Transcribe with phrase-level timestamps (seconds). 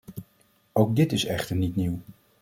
[0.71, 1.99] Ook dit is echter niet nieuw.